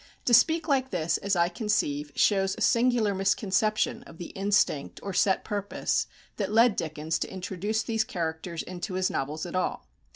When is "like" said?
0.67-0.89